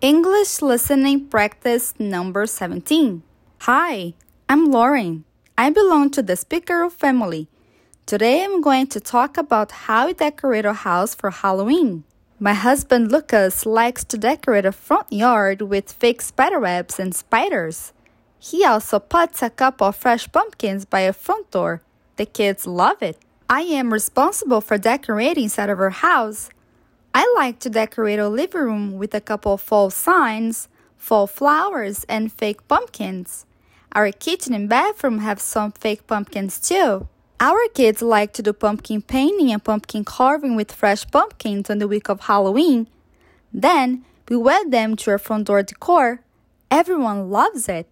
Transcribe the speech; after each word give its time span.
English 0.00 0.62
listening 0.62 1.26
practice 1.26 1.92
number 1.98 2.46
17. 2.46 3.20
Hi, 3.62 4.14
I'm 4.48 4.70
Lauren. 4.70 5.24
I 5.58 5.70
belong 5.70 6.10
to 6.10 6.22
the 6.22 6.34
Speakaru 6.34 6.92
family. 6.92 7.48
Today 8.06 8.44
I'm 8.44 8.60
going 8.60 8.86
to 8.94 9.00
talk 9.00 9.36
about 9.36 9.72
how 9.72 10.06
we 10.06 10.12
decorate 10.12 10.64
our 10.64 10.72
house 10.72 11.16
for 11.16 11.32
Halloween. 11.32 12.04
My 12.38 12.54
husband 12.54 13.10
Lucas 13.10 13.66
likes 13.66 14.04
to 14.04 14.16
decorate 14.16 14.64
a 14.64 14.70
front 14.70 15.12
yard 15.12 15.62
with 15.62 15.90
fake 15.90 16.22
spider 16.22 16.60
webs 16.60 17.00
and 17.00 17.12
spiders. 17.12 17.92
He 18.38 18.64
also 18.64 19.00
puts 19.00 19.42
a 19.42 19.50
couple 19.50 19.88
of 19.88 19.96
fresh 19.96 20.30
pumpkins 20.30 20.84
by 20.84 21.00
a 21.00 21.12
front 21.12 21.50
door. 21.50 21.82
The 22.18 22.26
kids 22.26 22.68
love 22.68 23.02
it. 23.02 23.18
I 23.50 23.62
am 23.62 23.92
responsible 23.92 24.60
for 24.60 24.78
decorating 24.78 25.44
inside 25.50 25.70
of 25.70 25.80
our 25.80 25.90
house. 25.90 26.50
I 27.20 27.26
like 27.34 27.58
to 27.60 27.68
decorate 27.68 28.20
our 28.20 28.28
living 28.28 28.60
room 28.60 28.92
with 28.92 29.12
a 29.12 29.20
couple 29.20 29.54
of 29.54 29.60
fall 29.60 29.90
signs, 29.90 30.68
fall 30.96 31.26
flowers, 31.26 32.04
and 32.08 32.32
fake 32.32 32.68
pumpkins. 32.68 33.44
Our 33.90 34.12
kitchen 34.12 34.54
and 34.54 34.68
bathroom 34.68 35.18
have 35.18 35.40
some 35.40 35.72
fake 35.72 36.06
pumpkins 36.06 36.60
too. 36.60 37.08
Our 37.40 37.58
kids 37.74 38.02
like 38.02 38.32
to 38.34 38.42
do 38.42 38.52
pumpkin 38.52 39.02
painting 39.02 39.50
and 39.50 39.64
pumpkin 39.64 40.04
carving 40.04 40.54
with 40.54 40.70
fresh 40.70 41.10
pumpkins 41.10 41.68
on 41.68 41.78
the 41.80 41.88
week 41.88 42.08
of 42.08 42.20
Halloween. 42.20 42.86
Then 43.52 44.04
we 44.28 44.36
wear 44.36 44.64
them 44.64 44.94
to 44.98 45.10
our 45.10 45.18
front 45.18 45.48
door 45.48 45.64
decor. 45.64 46.20
Everyone 46.70 47.32
loves 47.32 47.68
it. 47.68 47.88